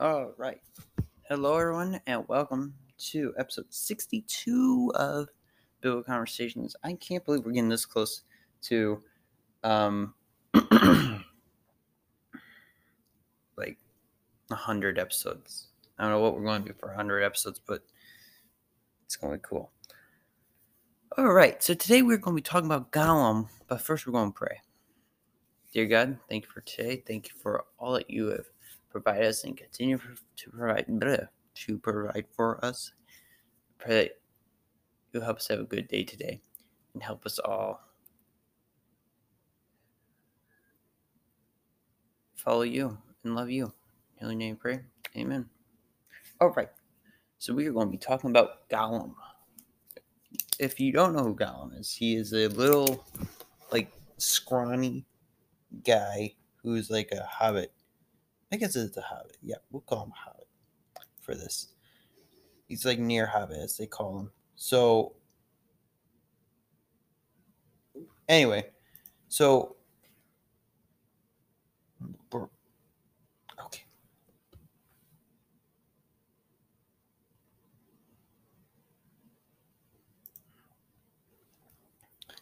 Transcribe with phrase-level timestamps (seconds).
[0.00, 0.60] All right.
[1.28, 5.26] Hello, everyone, and welcome to episode 62 of
[5.80, 6.76] Biblical Conversations.
[6.84, 8.22] I can't believe we're getting this close
[8.62, 9.02] to,
[9.64, 10.14] um,
[13.56, 13.78] like
[14.46, 15.66] 100 episodes.
[15.98, 17.82] I don't know what we're going to do for 100 episodes, but
[19.04, 19.72] it's going to be cool.
[21.16, 21.60] All right.
[21.60, 24.60] So today we're going to be talking about Gollum, but first we're going to pray.
[25.72, 27.02] Dear God, thank you for today.
[27.04, 28.46] Thank you for all that you have
[28.90, 29.98] provided us and continue
[30.36, 32.92] to provide bleh, to provide for us.
[33.78, 34.20] Pray that
[35.12, 36.40] you'll help us have a good day today
[36.94, 37.80] and help us all
[42.34, 43.72] follow you and love you.
[44.20, 44.80] In your name pray.
[45.16, 45.48] Amen.
[46.40, 46.70] All right.
[47.38, 49.14] So we are going to be talking about Gollum.
[50.58, 53.04] If you don't know who Gollum is, he is a little
[53.70, 55.04] like scrawny
[55.84, 57.72] guy who's like a hobbit.
[58.50, 59.36] I guess it's a hobbit.
[59.42, 60.48] Yeah, we'll call him a hobbit
[61.20, 61.68] for this.
[62.66, 64.30] He's like near hobbit, as they call him.
[64.56, 65.14] So,
[68.28, 68.70] anyway,
[69.28, 69.76] so
[72.32, 73.84] okay.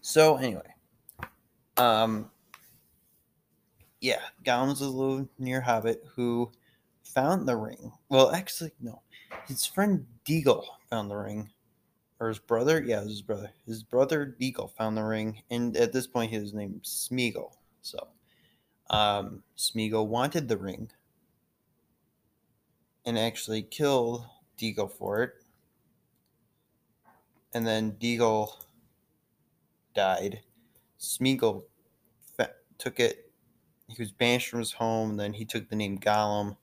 [0.00, 0.74] So anyway,
[1.76, 2.30] um,
[4.00, 6.50] yeah, Gollum's a little near hobbit who
[7.04, 7.92] found the ring.
[8.08, 9.02] Well, actually, no,
[9.46, 11.50] his friend Deagol found the ring,
[12.18, 12.82] or his brother.
[12.82, 13.50] Yeah, was his brother.
[13.66, 17.52] His brother Deagol found the ring, and at this point, his name Smeagol.
[17.82, 18.08] So,
[18.88, 20.90] um, Smeagol wanted the ring,
[23.04, 24.24] and actually killed
[24.58, 25.34] Deagol for it.
[27.52, 28.52] And then Deagle
[29.94, 30.40] died.
[30.98, 31.64] Smeagol
[32.78, 33.29] took it
[33.90, 35.10] he was banished from his home.
[35.10, 36.56] and Then he took the name Gollum,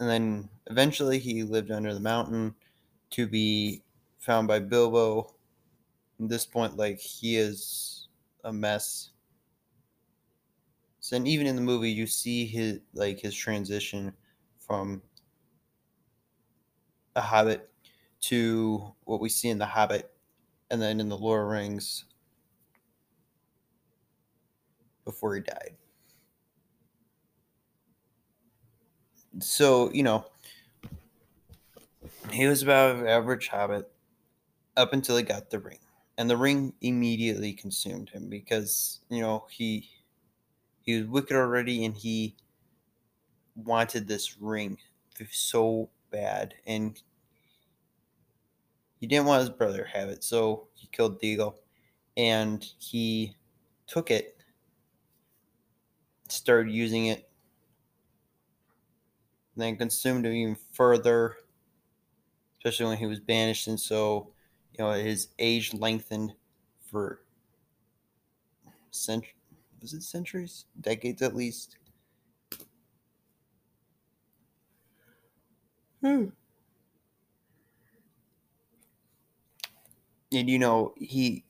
[0.00, 2.54] and then eventually he lived under the mountain
[3.10, 3.82] to be
[4.18, 5.34] found by Bilbo.
[6.20, 8.08] At this point, like he is
[8.44, 9.10] a mess.
[11.00, 14.12] So, and even in the movie, you see his like his transition
[14.58, 15.02] from
[17.16, 17.70] a Hobbit
[18.22, 20.10] to what we see in the Hobbit,
[20.70, 22.04] and then in the Lord of Rings
[25.04, 25.76] before he died.
[29.40, 30.26] So you know
[32.30, 33.90] he was about average hobbit
[34.76, 35.78] up until he got the ring
[36.18, 39.88] and the ring immediately consumed him because you know he
[40.82, 42.36] he was wicked already and he
[43.56, 44.78] wanted this ring
[45.30, 47.00] so bad and
[48.98, 51.54] he didn't want his brother to have it so he killed Deagol
[52.16, 53.34] and he
[53.86, 54.42] took it
[56.28, 57.28] started using it
[59.56, 61.36] then consumed him even further,
[62.58, 63.66] especially when he was banished.
[63.68, 64.32] And so,
[64.72, 66.34] you know, his age lengthened
[66.90, 67.20] for
[68.90, 69.26] cent-
[69.82, 71.76] was it centuries, decades at least.
[76.02, 76.26] Hmm.
[80.32, 81.44] And you know, he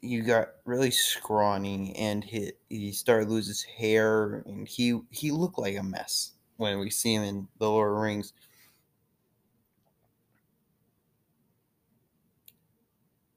[0.00, 5.58] he got really scrawny and he he started lose his hair and he he looked
[5.58, 8.32] like a mess when we see him in the Lord of the Rings.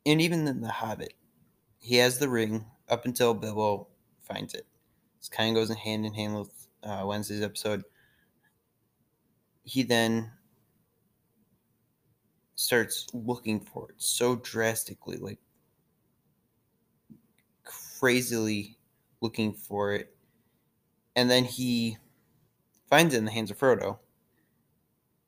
[0.06, 1.14] And even in the Hobbit,
[1.78, 3.88] he has the ring up until Bilbo
[4.22, 4.66] finds it.
[5.20, 7.84] This kind of goes in hand in hand with uh, Wednesday's episode.
[9.64, 10.32] He then
[12.56, 15.40] starts looking for it so drastically, like
[18.00, 18.78] crazily
[19.22, 20.16] looking for it.
[21.16, 21.98] And then he
[22.90, 24.00] finds it in the hands of Frodo.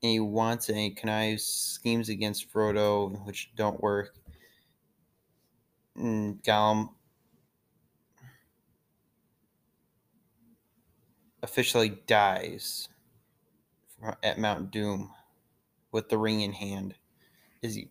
[0.03, 4.15] And he wants it and he connives schemes against Frodo, which don't work.
[5.95, 6.89] And Gollum
[11.43, 12.87] officially dies
[14.23, 15.11] at Mount Doom
[15.91, 16.95] with the ring in hand.
[17.61, 17.89] Is he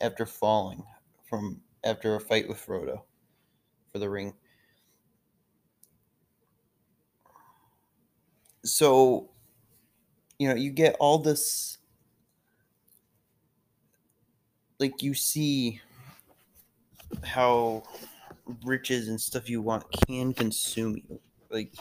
[0.00, 0.82] after falling
[1.28, 3.02] from after a fight with Frodo?
[3.94, 4.34] For the ring.
[8.64, 9.30] So,
[10.36, 11.78] you know, you get all this,
[14.80, 15.80] like, you see
[17.22, 17.84] how
[18.64, 21.20] riches and stuff you want can consume you.
[21.48, 21.72] Like,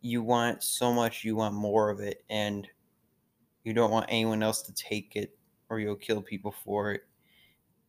[0.00, 2.66] you want so much, you want more of it, and
[3.62, 5.38] you don't want anyone else to take it
[5.68, 7.02] or you'll kill people for it.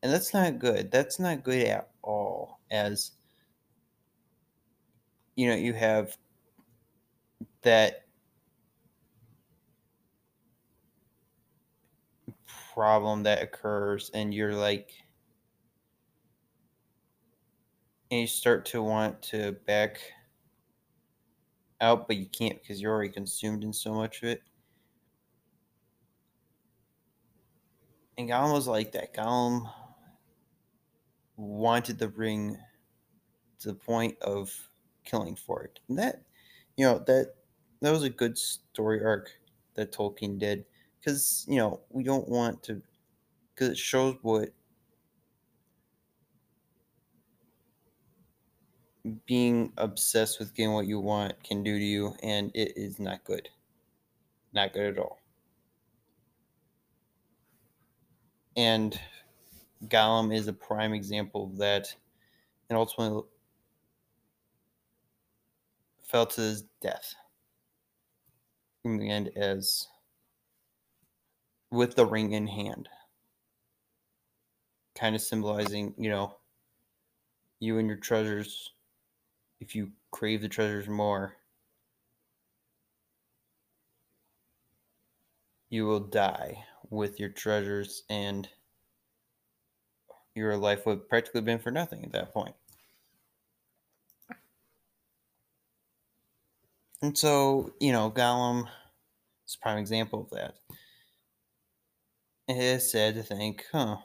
[0.03, 0.91] And that's not good.
[0.91, 2.56] That's not good at all.
[2.71, 3.11] As
[5.35, 6.17] you know, you have
[7.61, 8.05] that
[12.73, 14.91] problem that occurs and you're like
[18.11, 19.99] and you start to want to back
[21.81, 24.41] out but you can't because you're already consumed in so much of it.
[28.17, 29.69] And Gollum was like that Gollum
[31.37, 32.57] wanted the ring
[33.59, 34.51] to the point of
[35.05, 35.79] killing for it.
[35.87, 36.23] And that
[36.75, 37.35] you know that
[37.81, 39.29] that was a good story arc
[39.75, 40.65] that Tolkien did
[40.99, 42.81] because you know we don't want to
[43.53, 44.49] because it shows what
[49.25, 53.23] being obsessed with getting what you want can do to you and it is not
[53.23, 53.49] good.
[54.53, 55.19] Not good at all.
[58.55, 58.99] And
[59.85, 61.93] Gollum is a prime example of that
[62.69, 63.23] and ultimately
[66.03, 67.15] fell to his death
[68.85, 69.87] in the end as
[71.71, 72.89] with the ring in hand.
[74.95, 76.35] Kind of symbolizing you know
[77.59, 78.71] you and your treasures.
[79.59, 81.37] If you crave the treasures more
[85.69, 88.47] you will die with your treasures and
[90.37, 92.55] your life would practically been for nothing at that point.
[97.01, 98.67] And so, you know, Gollum
[99.47, 100.55] is a prime example of that.
[102.47, 103.97] It is sad to think, huh,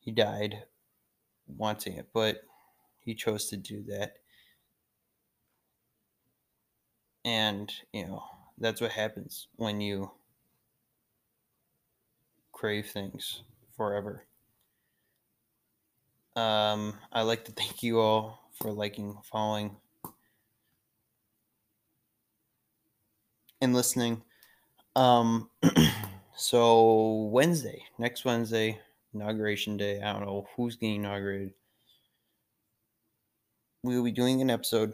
[0.00, 0.64] he died
[1.46, 2.42] wanting it, but
[3.00, 4.16] he chose to do that.
[7.24, 8.22] And, you know,
[8.58, 10.10] that's what happens when you
[12.52, 13.42] crave things
[13.76, 14.24] forever.
[16.36, 19.74] Um, I'd like to thank you all for liking, following,
[23.62, 24.22] and listening.
[24.94, 25.48] Um,
[26.36, 28.78] so Wednesday, next Wednesday,
[29.14, 30.02] inauguration day.
[30.02, 31.54] I don't know who's getting inaugurated.
[33.82, 34.92] We will be doing an episode.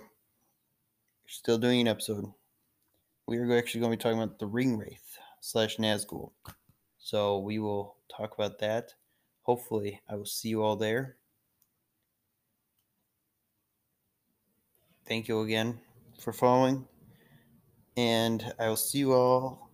[1.26, 2.32] Still doing an episode.
[3.26, 6.30] We are actually going to be talking about the Ring Wraith slash Nazgul.
[7.00, 8.94] So we will talk about that.
[9.42, 11.16] Hopefully, I will see you all there.
[15.06, 15.80] Thank you again
[16.20, 16.86] for following
[17.96, 19.70] and I will see you all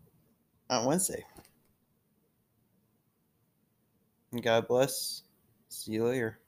[0.70, 1.24] on Wednesday.
[4.42, 5.22] God bless.
[5.68, 6.38] See you later.